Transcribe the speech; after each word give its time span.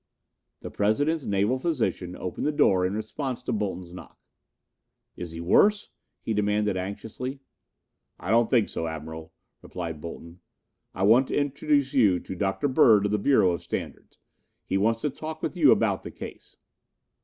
The 0.61 0.71
President's 0.71 1.25
naval 1.25 1.59
physician 1.59 2.15
opened 2.15 2.47
the 2.47 2.51
door 2.51 2.87
in 2.87 2.95
response 2.95 3.43
to 3.43 3.51
Bolton's 3.51 3.93
knock. 3.93 4.17
"Is 5.15 5.29
he 5.29 5.39
worse?" 5.39 5.89
he 6.23 6.33
demanded 6.33 6.75
anxiously. 6.75 7.39
"I 8.19 8.31
don't 8.31 8.49
think 8.49 8.67
so, 8.67 8.87
Admiral," 8.87 9.31
replied 9.61 10.01
Bolton. 10.01 10.39
"I 10.95 11.03
want 11.03 11.27
to 11.27 11.37
introduce 11.37 11.93
you 11.93 12.19
to 12.19 12.33
Dr. 12.33 12.67
Bird 12.67 13.05
of 13.05 13.11
the 13.11 13.19
Bureau 13.19 13.51
of 13.51 13.61
Standards. 13.61 14.17
He 14.65 14.75
wants 14.75 15.01
to 15.01 15.11
talk 15.11 15.43
with 15.43 15.55
you 15.55 15.71
about 15.71 16.01
the 16.01 16.09
case." 16.09 16.57